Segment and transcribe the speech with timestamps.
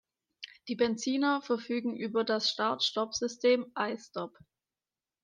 [0.67, 4.35] Die Benziner verfügen über das Start-Stopp-System „i-stop“.